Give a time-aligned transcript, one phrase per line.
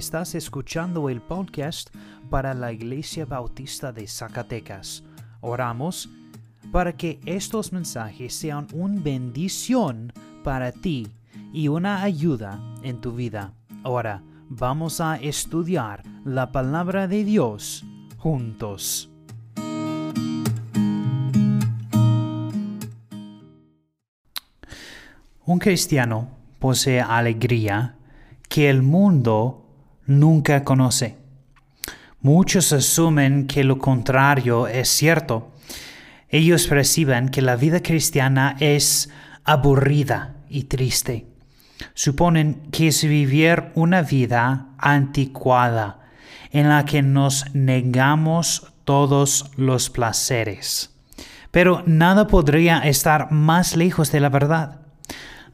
[0.00, 1.94] Estás escuchando el podcast
[2.30, 5.04] para la Iglesia Bautista de Zacatecas.
[5.42, 6.08] Oramos
[6.72, 10.10] para que estos mensajes sean una bendición
[10.42, 11.06] para ti
[11.52, 13.52] y una ayuda en tu vida.
[13.82, 17.84] Ahora vamos a estudiar la palabra de Dios
[18.16, 19.10] juntos.
[25.44, 27.98] Un cristiano posee alegría
[28.48, 29.66] que el mundo
[30.10, 31.16] nunca conoce.
[32.20, 35.52] Muchos asumen que lo contrario es cierto.
[36.28, 39.08] Ellos perciben que la vida cristiana es
[39.44, 41.26] aburrida y triste.
[41.94, 46.00] Suponen que es vivir una vida anticuada
[46.50, 50.94] en la que nos negamos todos los placeres.
[51.50, 54.80] Pero nada podría estar más lejos de la verdad.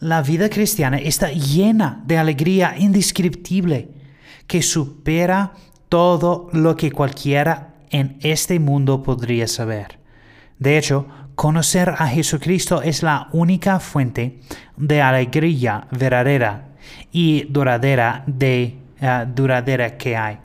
[0.01, 3.96] La vida cristiana está llena de alegría indescriptible
[4.47, 5.53] que supera
[5.89, 9.99] todo lo que cualquiera en este mundo podría saber.
[10.59, 14.41] De hecho, conocer a Jesucristo es la única fuente
[14.77, 16.69] de alegría verdadera
[17.13, 20.39] y duradera, de, eh, duradera que hay.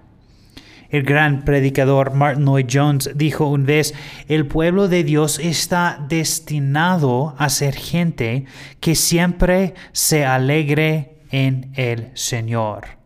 [0.89, 3.93] El gran predicador Martin Lloyd Jones dijo una vez,
[4.27, 8.45] el pueblo de Dios está destinado a ser gente
[8.81, 13.00] que siempre se alegre en el Señor.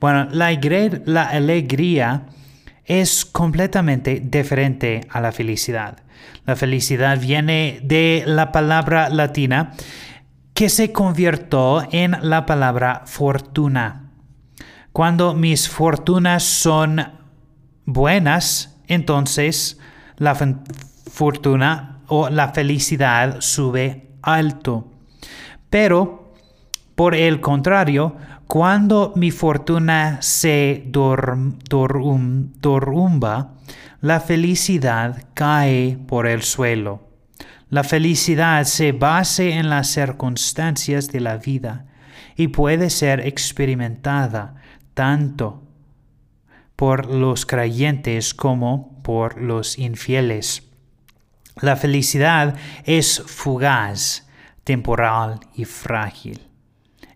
[0.00, 0.48] Bueno, la,
[1.22, 2.26] alegría
[2.84, 5.98] es completamente diferente a la felicidad.
[6.46, 9.72] La felicidad viene de la palabra latina
[10.54, 14.10] que se convirtió en la palabra fortuna.
[14.92, 17.02] Cuando mis fortunas son
[17.86, 19.78] buenas, entonces
[20.16, 20.36] la
[21.10, 24.90] fortuna o la felicidad sube alto.
[25.70, 26.34] Pero,
[26.94, 28.16] por el contrario,
[28.52, 30.84] cuando mi fortuna se
[32.60, 33.54] dorumba,
[34.02, 37.00] la felicidad cae por el suelo.
[37.70, 41.86] La felicidad se basa en las circunstancias de la vida
[42.36, 44.56] y puede ser experimentada
[44.92, 45.62] tanto
[46.76, 50.68] por los creyentes como por los infieles.
[51.62, 54.28] La felicidad es fugaz,
[54.62, 56.51] temporal y frágil.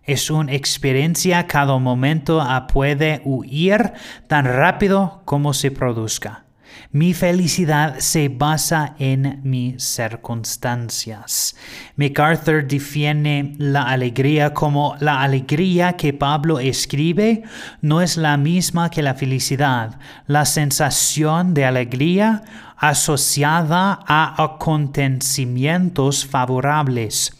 [0.07, 2.41] Es una experiencia cada momento
[2.71, 3.91] puede huir
[4.27, 6.45] tan rápido como se produzca.
[6.93, 11.57] Mi felicidad se basa en mis circunstancias.
[11.97, 17.43] MacArthur define la alegría como la alegría que Pablo escribe
[17.81, 19.99] no es la misma que la felicidad.
[20.25, 22.43] La sensación de alegría
[22.77, 27.36] asociada a acontecimientos favorables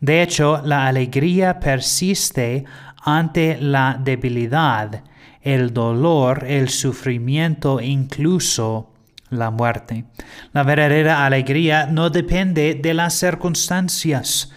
[0.00, 2.64] de hecho, la alegría persiste
[3.02, 5.02] ante la debilidad,
[5.42, 8.92] el dolor, el sufrimiento, incluso
[9.30, 10.04] la muerte.
[10.52, 14.52] La verdadera alegría no depende de las circunstancias,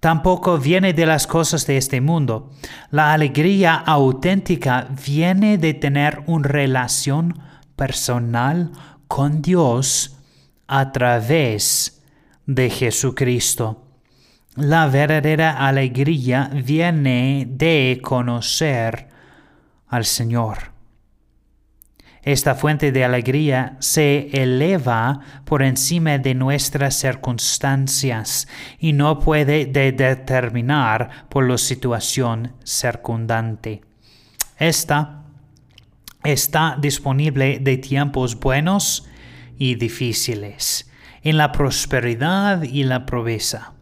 [0.00, 2.50] tampoco viene de las cosas de este mundo.
[2.90, 7.38] La alegría auténtica viene de tener una relación
[7.76, 8.72] personal
[9.08, 10.18] con Dios
[10.66, 12.02] a través
[12.46, 13.81] de Jesucristo.
[14.56, 19.08] La verdadera alegría viene de conocer
[19.88, 20.72] al Señor.
[22.22, 28.46] Esta fuente de alegría se eleva por encima de nuestras circunstancias
[28.78, 33.80] y no puede determinar por la situación circundante.
[34.58, 35.24] Esta
[36.24, 39.08] está disponible de tiempos buenos
[39.56, 40.90] y difíciles,
[41.22, 43.72] en la prosperidad y la pobreza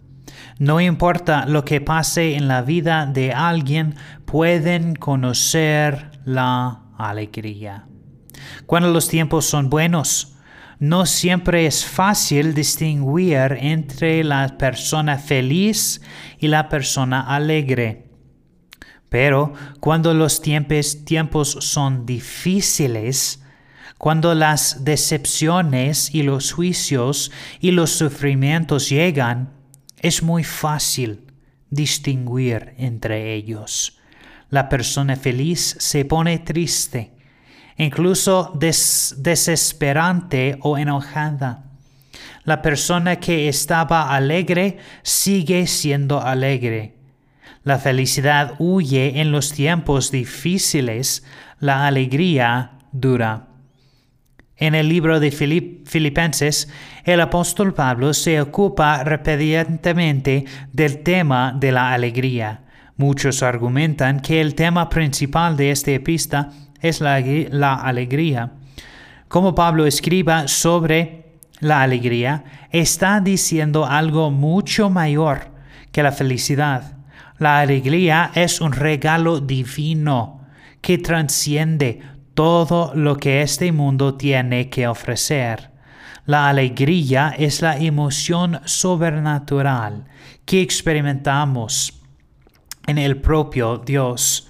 [0.61, 3.95] no importa lo que pase en la vida de alguien,
[4.27, 7.87] pueden conocer la alegría.
[8.67, 10.37] Cuando los tiempos son buenos,
[10.79, 16.03] no siempre es fácil distinguir entre la persona feliz
[16.39, 18.11] y la persona alegre.
[19.09, 23.43] Pero cuando los tiempos, tiempos son difíciles,
[23.97, 29.60] cuando las decepciones y los juicios y los sufrimientos llegan,
[30.01, 31.27] es muy fácil
[31.69, 33.99] distinguir entre ellos.
[34.49, 37.13] La persona feliz se pone triste,
[37.77, 41.71] incluso desesperante o enojada.
[42.45, 46.97] La persona que estaba alegre sigue siendo alegre.
[47.63, 51.25] La felicidad huye en los tiempos difíciles,
[51.59, 53.49] la alegría dura.
[54.57, 56.69] En el libro de Filipenses,
[57.05, 62.63] el apóstol Pablo se ocupa repetidamente del tema de la alegría.
[62.97, 66.51] Muchos argumentan que el tema principal de esta epista
[66.81, 68.53] es la, la alegría.
[69.29, 75.49] Como Pablo escriba sobre la alegría, está diciendo algo mucho mayor
[75.93, 76.97] que la felicidad.
[77.39, 80.41] La alegría es un regalo divino
[80.81, 82.01] que transciende
[82.35, 85.71] todo lo que este mundo tiene que ofrecer.
[86.31, 90.05] La alegría es la emoción sobrenatural
[90.45, 92.01] que experimentamos
[92.87, 94.49] en el propio Dios.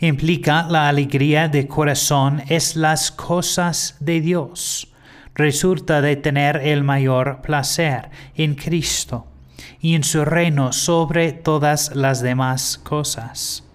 [0.00, 4.92] Implica la alegría de corazón es las cosas de Dios.
[5.36, 9.28] Resulta de tener el mayor placer en Cristo
[9.80, 13.65] y en su reino sobre todas las demás cosas.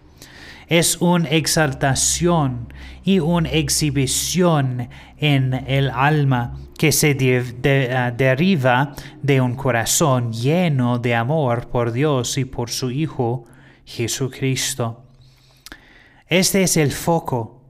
[0.71, 2.73] Es una exaltación
[3.03, 4.87] y una exhibición
[5.17, 7.09] en el alma que se
[7.93, 13.43] ah, deriva de un corazón lleno de amor por Dios y por su Hijo
[13.83, 15.03] Jesucristo.
[16.27, 17.61] Este es el foco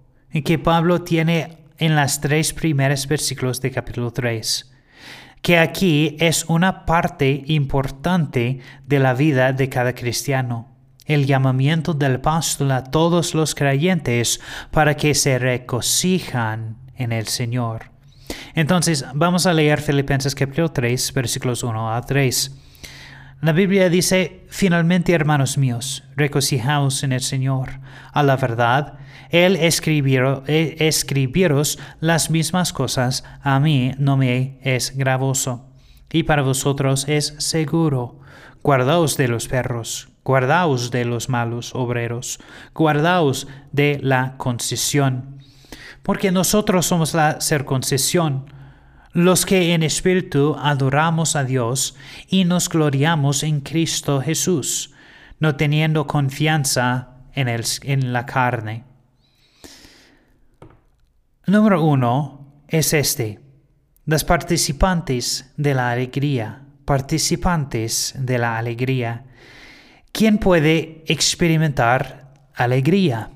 [0.45, 4.71] que Pablo tiene en las tres primeros versículos de capítulo 3,
[5.42, 10.70] que aquí es una parte importante de la vida de cada cristiano
[11.13, 14.39] el llamamiento del apóstol a todos los creyentes
[14.71, 17.91] para que se regocijan en el Señor.
[18.53, 22.57] Entonces, vamos a leer Filipenses capítulo 3, versículos 1 a 3.
[23.41, 27.79] La Biblia dice, finalmente, hermanos míos, regocijaos en el Señor.
[28.13, 28.99] A la verdad,
[29.31, 35.65] Él escribió, eh, escribiros las mismas cosas, a mí no me es gravoso,
[36.11, 38.19] y para vosotros es seguro.
[38.61, 42.39] Guardaos de los perros, guardaos de los malos obreros,
[42.73, 45.39] guardaos de la concesión.
[46.03, 48.45] Porque nosotros somos la circuncisión,
[49.13, 51.95] los que en espíritu adoramos a Dios
[52.27, 54.94] y nos gloriamos en Cristo Jesús,
[55.39, 58.85] no teniendo confianza en, el, en la carne.
[61.45, 63.39] Número uno es este,
[64.06, 69.25] las participantes de la alegría, participantes de la alegría.
[70.11, 73.29] ¿Quién puede experimentar alegría?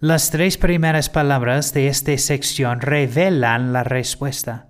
[0.00, 4.68] Las tres primeras palabras de esta sección revelan la respuesta.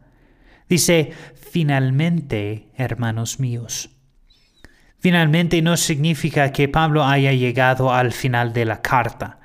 [0.69, 3.91] Dice, finalmente, hermanos míos.
[4.99, 9.41] Finalmente no significa que Pablo haya llegado al final de la carta.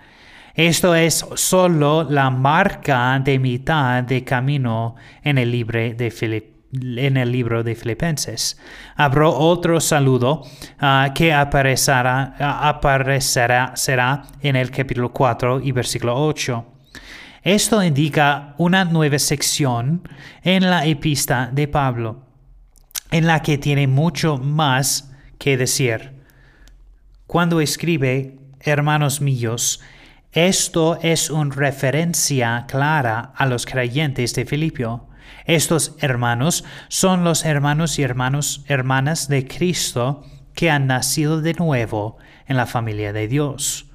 [0.55, 7.17] Esto es solo la marca de mitad de camino en el libro de Filipenses en
[7.17, 8.57] el libro de Filipenses.
[8.95, 10.43] Habrá otro saludo
[10.79, 16.65] ah, que aparecerá, ah, aparecerá será en el capítulo 4 y versículo 8.
[17.43, 20.07] Esto indica una nueva sección
[20.43, 22.25] en la epista de Pablo,
[23.11, 26.11] en la que tiene mucho más que decir.
[27.25, 29.81] Cuando escribe, hermanos míos,
[30.31, 35.08] esto es una referencia clara a los creyentes de Filipio
[35.45, 40.23] estos hermanos son los hermanos y hermanos, hermanas de Cristo
[40.53, 42.17] que han nacido de nuevo
[42.47, 43.85] en la familia de Dios.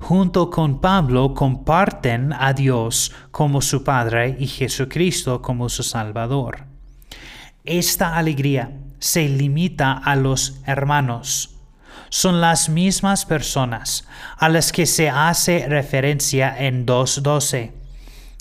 [0.00, 6.64] Junto con Pablo comparten a Dios como su Padre y Jesucristo como su Salvador.
[7.64, 11.56] Esta alegría se limita a los hermanos.
[12.08, 17.83] Son las mismas personas a las que se hace referencia en 2.12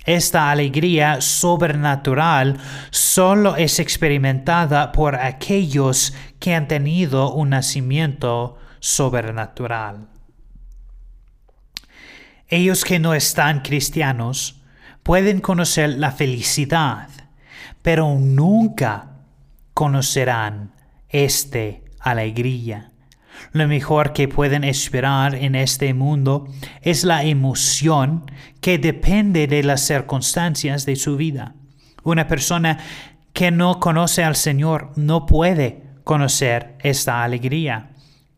[0.06, 2.58] esta alegría sobrenatural
[2.92, 10.08] solo es experimentada por aquellos que han tenido un nacimiento sobrenatural.
[12.48, 14.62] Ellos que no están cristianos
[15.04, 17.10] pueden conocer la felicidad,
[17.82, 19.12] pero nunca
[19.74, 20.74] conocerán
[21.10, 21.60] esta
[22.00, 22.93] alegría.
[23.52, 26.48] Lo mejor que pueden esperar en este mundo
[26.82, 28.32] es la emoción
[28.62, 31.56] que depende de las circunstancias de su vida.
[32.04, 32.80] Una persona
[33.34, 37.90] que no conoce al Señor no puede conocer esta alegría.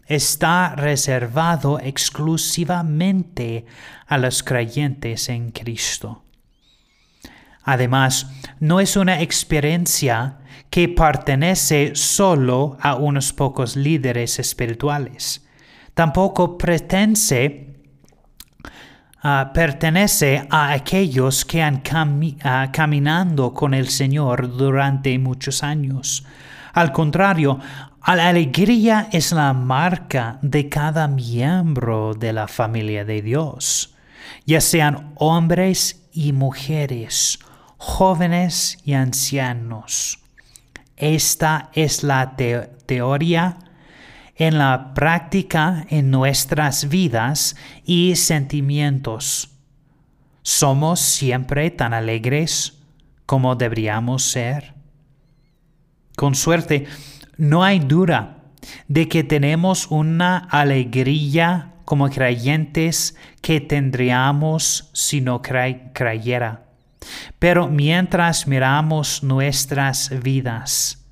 [0.08, 3.66] Está reservado exclusivamente
[4.08, 6.24] a los creyentes en Cristo.
[7.64, 8.28] Además,
[8.60, 10.38] no es una experiencia
[10.76, 15.48] que pertenece solo a unos pocos líderes espirituales.
[15.94, 17.78] Tampoco pertenece,
[19.24, 19.54] ah,
[20.50, 26.26] a aquellos que han uh, caminando con el Señor durante muchos años.
[26.74, 27.58] Al contrario,
[28.06, 33.96] la alegría es la marca de cada miembro de la familia de Dios,
[34.46, 37.40] ya sean hombres y mujeres,
[37.78, 40.20] jóvenes y ancianos.
[40.98, 42.36] Esta es la
[42.86, 43.58] teoría
[44.36, 49.50] en la práctica en nuestras vidas y sentimientos.
[50.42, 52.78] ¿Somos siempre tan alegres
[53.26, 54.74] como deberíamos ser?
[56.16, 56.86] Con suerte,
[57.38, 58.44] no hay duda
[58.88, 66.65] de que tenemos una alegría como creyentes que tendríamos si no creyera.
[67.40, 71.06] Pero mientras miramos nuestras vidas,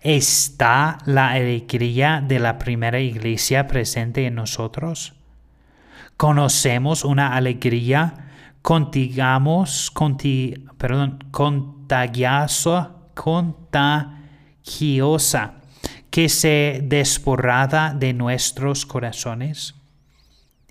[0.00, 5.14] ¿está la alegría de la primera iglesia presente en nosotros?
[6.16, 8.28] ¿Conocemos una alegría
[8.62, 9.90] contigamos,
[13.14, 15.54] contagiosa,
[16.10, 19.77] que se desporrada de nuestros corazones?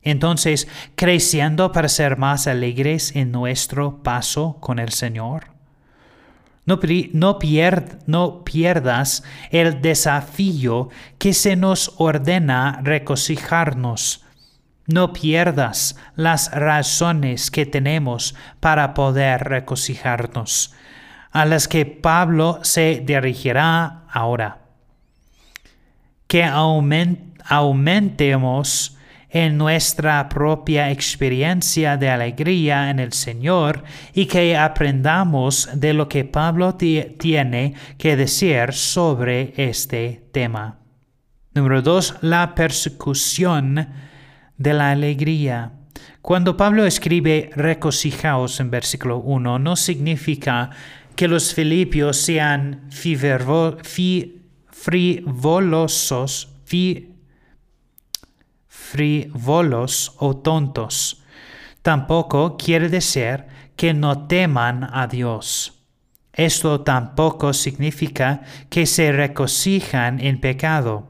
[0.10, 5.48] Entonces, creciendo para ser más alegres en nuestro paso con el Señor.
[6.66, 6.80] No,
[8.46, 10.88] pierdas el desafío
[11.18, 14.24] que se nos ordena regocijarnos.
[14.86, 20.74] No pierdas las razones que tenemos para poder regocijarnos,
[21.32, 24.60] a las que Pablo se dirigirá ahora.
[26.28, 28.97] Que aumentemos
[29.29, 36.24] en nuestra propia experiencia de alegría en el Señor y que aprendamos de lo que
[36.24, 40.79] Pablo tiene que decir sobre este tema.
[41.53, 43.88] Número dos, la persecución
[44.57, 45.72] de la alegría.
[46.22, 50.69] Cuando Pablo escribe regocijaos en versículo 1, no significa
[51.15, 52.88] que los filipios sean
[54.69, 56.53] frivolosos,
[58.91, 61.24] frivolos o tontos.
[61.82, 65.86] Tampoco quiere decir que no teman a Dios.
[66.34, 71.08] Esto tampoco significa que se regocijan en pecado.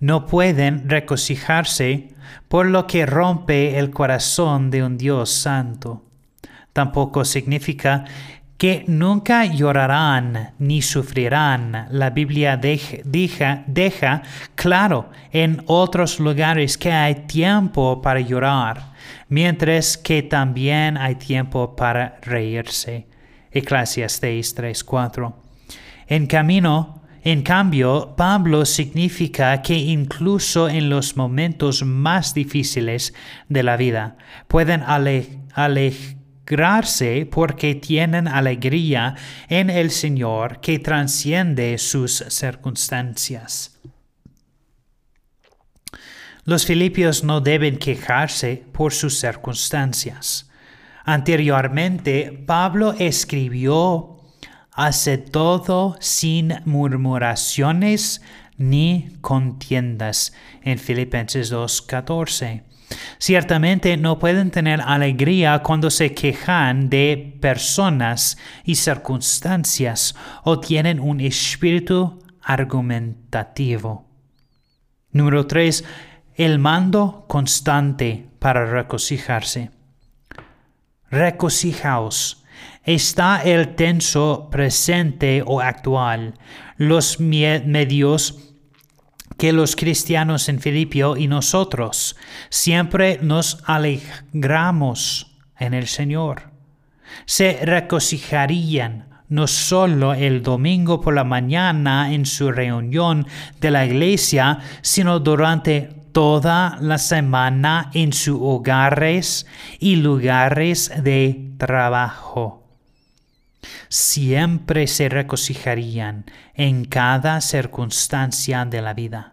[0.00, 2.14] No pueden regocijarse
[2.48, 6.04] por lo que rompe el corazón de un Dios santo.
[6.72, 8.04] Tampoco significa
[8.56, 11.88] que nunca llorarán ni sufrirán.
[11.90, 14.22] La Biblia deja,
[14.54, 18.92] claro en otros lugares que hay tiempo para llorar,
[19.28, 23.08] mientras que también hay tiempo para reírse.
[23.50, 25.34] Eclesiastes 3:4.
[26.06, 33.14] En camino, en cambio, Pablo significa que incluso en los momentos más difíciles
[33.48, 34.82] de la vida pueden
[36.46, 39.16] alejarse porque tienen alegría
[39.48, 43.78] en el Señor que transciende sus circunstancias.
[46.44, 50.50] Los filipios no deben quejarse por sus circunstancias.
[51.06, 54.20] Anteriormente, Pablo escribió,
[54.72, 58.20] hace todo sin murmuraciones
[58.58, 62.73] ni contiendas en Filipenses 2.14.
[63.18, 71.20] Ciertamente no pueden tener alegría cuando se quejan de personas y circunstancias o tienen un
[71.20, 74.06] espíritu argumentativo.
[75.10, 75.84] Número 3.
[76.34, 79.70] El mando constante para regocijarse.
[81.10, 82.44] Regocijaos.
[82.82, 86.34] Está el tenso presente o actual.
[86.76, 88.43] Los medios
[89.36, 92.16] que los cristianos en Filipio y nosotros
[92.50, 96.50] siempre nos alegramos en el Señor.
[97.26, 103.26] Se regocijarían no solo el domingo por la mañana en su reunión
[103.60, 109.46] de la iglesia, sino durante toda la semana en sus hogares
[109.80, 112.63] y lugares de trabajo
[113.88, 119.32] siempre se regocijarían en cada circunstancia de la vida.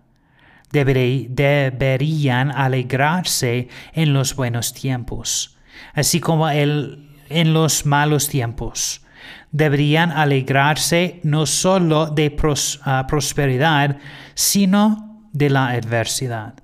[0.71, 5.57] deberían alegrarse en los buenos tiempos,
[5.93, 9.01] así como en los malos tiempos.
[9.51, 12.35] Deberían alegrarse no solo de
[12.83, 13.97] ah, prosperidad,
[14.33, 16.55] sino de la adversidad.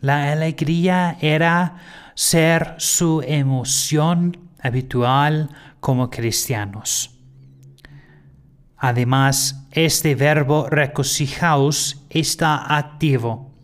[0.00, 1.76] La alegría era
[2.14, 5.50] ser su emoción habitual
[5.80, 7.18] como cristianos.
[8.76, 13.54] Además, este verbo regocijaos está activo.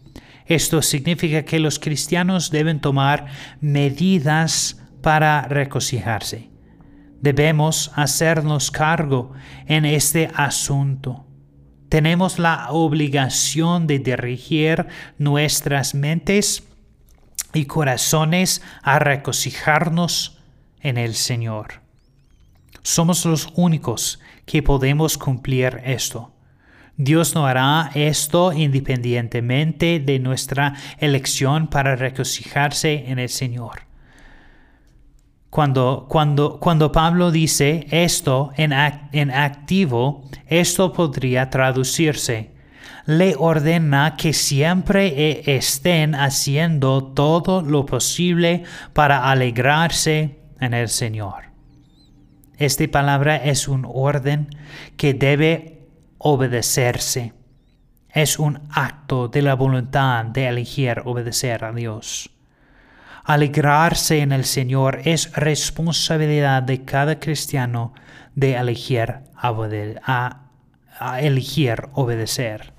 [0.45, 3.26] Esto significa que los cristianos deben tomar
[3.61, 6.50] medidas para regocijarse.
[7.21, 9.33] Debemos hacernos cargo
[9.67, 11.26] en este asunto.
[11.88, 14.87] Tenemos la obligación de dirigir
[15.19, 16.65] nuestras mentes
[17.55, 20.36] y corazones a regocijarnos
[20.80, 21.80] en el Señor.
[22.83, 26.33] Somos los únicos que podemos cumplir esto.
[26.97, 33.83] Dios no hará esto independientemente de nuestra elección para regocijarse en el Señor.
[35.50, 42.52] Cuando, cuando, cuando Pablo dice esto en, en activo, esto podría traducirse.
[43.06, 51.45] Le ordena que siempre e, estén haciendo todo lo posible para alegrarse en el Señor.
[52.59, 54.49] Esta palabra es un orden
[54.97, 55.87] que debe
[56.19, 57.35] obedecerse.
[58.09, 62.31] Es un acto de la voluntad de elegir obedecer a Dios.
[63.25, 67.93] Alegrarse en el Señor es responsabilidad de cada cristiano
[68.37, 70.41] de elegir, a,
[71.21, 72.73] elegir obedecer.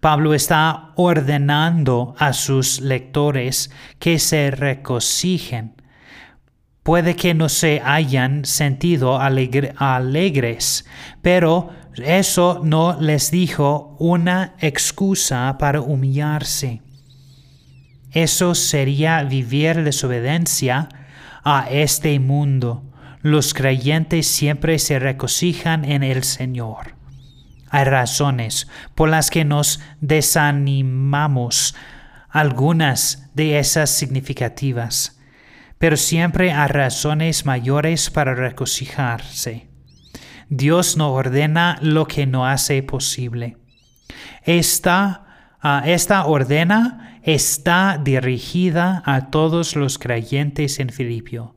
[0.00, 5.74] Pablo está ordenando a sus lectores que se regocijen.
[6.82, 10.84] Puede que no se hayan sentido alegres,
[11.22, 16.82] pero eso no les dijo una excusa para humillarse.
[18.10, 20.88] Eso sería vivir desobediencia
[21.44, 22.82] a este mundo.
[23.22, 26.96] Los creyentes siempre se regocijan en el Señor.
[27.70, 31.74] Hay razones por las que nos desanimamos,
[32.28, 35.21] algunas de esas significativas,
[35.82, 39.66] pero siempre hay razones mayores para regocijarse.
[40.48, 43.56] Dios no ordena lo que no hace posible.
[44.44, 51.56] Esta, ah, esta ordena está dirigida a todos los creyentes en Filipio.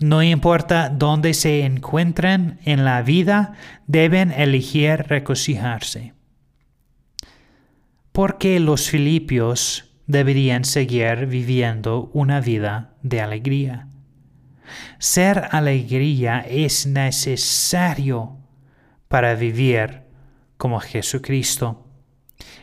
[0.00, 3.52] No importa dónde se encuentren en la vida,
[3.86, 6.14] deben elegir regocijarse.
[8.10, 13.86] Porque los filipios deberían seguir viviendo una vida de alegría.
[14.98, 18.36] Ser alegría es necesario
[19.08, 20.02] para vivir
[20.56, 21.86] como Jesucristo.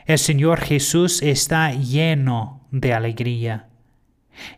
[0.06, 3.70] El Señor Jesús está lleno de alegría.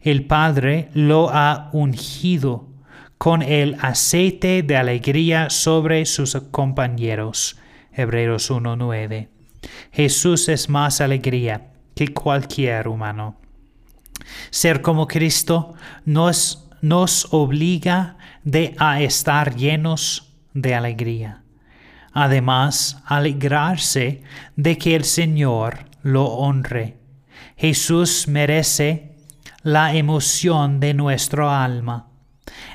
[0.01, 2.67] El Padre lo ha ungido
[3.17, 7.57] con el aceite de alegría sobre sus compañeros.
[7.93, 9.29] Hebreos 1.9.
[9.91, 13.35] Jesús es más alegría que cualquier humano.
[14.51, 15.73] Ser como Cristo
[16.05, 21.43] nos nos obliga de a estar llenos de alegría.
[22.13, 24.23] Además, alegrarse
[24.55, 26.97] de que el Señor lo honre.
[27.57, 29.17] Jesús merece
[29.61, 32.07] la emoción de nuestro alma.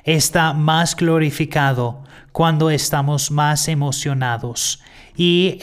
[0.05, 4.83] Está más glorificado cuando estamos más emocionados
[5.17, 5.59] y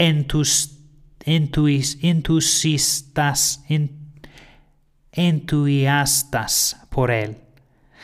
[5.12, 7.38] entusiastas por Él.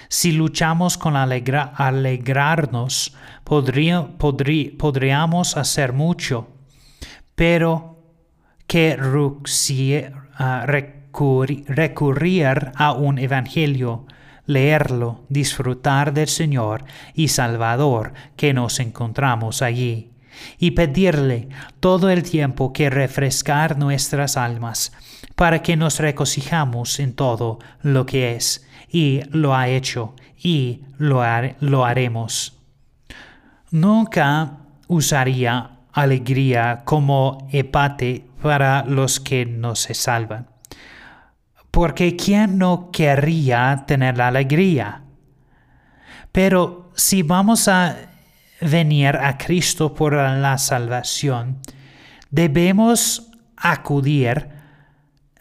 [0.09, 6.47] Si luchamos con alegrarnos, podríamos hacer mucho,
[7.35, 7.97] pero
[8.67, 8.97] que
[10.37, 10.65] ah,
[11.67, 14.05] recurrir a un evangelio,
[14.45, 20.11] leerlo, disfrutar del Señor y Salvador que nos encontramos allí,
[20.57, 24.91] y pedirle todo el tiempo que refrescar nuestras almas,
[25.35, 31.23] para que nos regocijamos en todo lo que es y lo ha hecho y lo,
[31.59, 32.57] lo haremos.
[33.71, 40.47] Nunca usaría alegría como epate para los que no se salvan.
[41.71, 45.01] Porque ¿quién no querría tener alegría?
[46.31, 47.95] Pero si vamos a
[48.61, 51.59] venir a Cristo por la salvación,
[52.31, 54.49] debemos acudir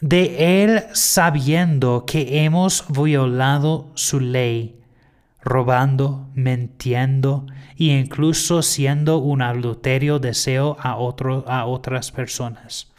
[0.01, 4.79] de Él sabiendo que hemos violado su ley,
[5.41, 7.45] robando, mintiendo
[7.77, 12.91] e incluso siendo un adulterio deseo a, a otras personas.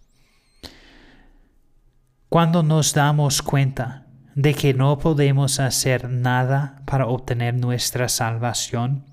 [2.29, 9.05] Cuando nos damos cuenta de que no podemos hacer nada para obtener nuestra salvación,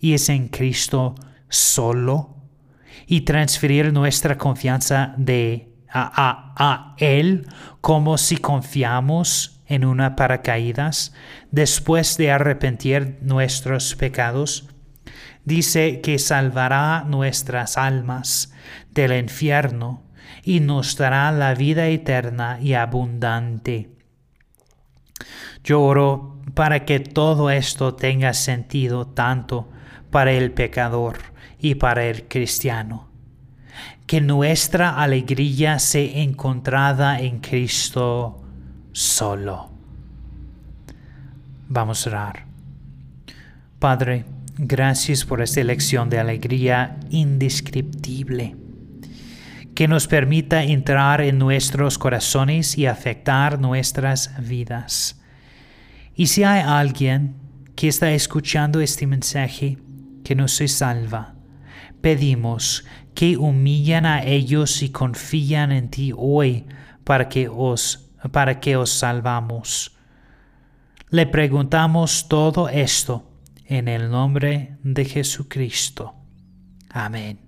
[0.00, 1.14] y es en Cristo
[1.48, 2.36] solo,
[3.06, 7.46] y transferir nuestra confianza de a, Él
[7.80, 11.12] como si confiamos en una paracaídas
[11.50, 14.68] después de arrepentir nuestros pecados.
[15.44, 18.52] Dice que salvará nuestras almas
[18.90, 20.04] del infierno
[20.44, 23.90] y nos dará la vida eterna y abundante.
[25.64, 29.68] Yo oro para que todo esto tenga sentido tanto
[30.10, 31.18] para el pecador
[31.58, 33.10] y para el cristiano
[34.10, 38.42] que nuestra alegría sea encontrada en Cristo
[38.90, 39.70] solo.
[41.68, 42.44] Vamos a orar.
[43.78, 44.24] Padre,
[44.58, 48.56] gracias por esta elección de alegría indescriptible.
[49.76, 55.20] que nos permita entrar en nuestros corazones y afectar nuestras vidas.
[56.16, 57.36] Y si hay alguien
[57.76, 59.78] que está escuchando este mensaje
[60.30, 61.34] que no se salva,
[62.00, 62.84] pedimos
[63.16, 66.66] que humillen a ellos y confían en ti hoy
[67.02, 69.96] para que os, para que os salvamos.
[71.08, 73.28] Le preguntamos todo esto
[73.64, 76.14] en el nombre de Jesucristo.
[76.90, 77.40] Amén.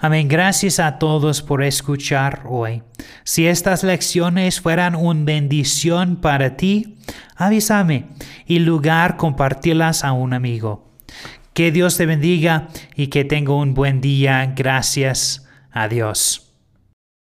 [0.00, 0.26] Amén.
[0.26, 2.82] Gracias a todos por escuchar hoy.
[3.22, 6.96] Si estas lecciones fueran una bendición para ti,
[7.36, 8.08] avísame
[8.46, 10.87] y lugar compartirlas a un amigo.
[11.58, 14.54] Que Dios te bendiga y que tenga un buen día.
[14.56, 16.47] Gracias a Dios.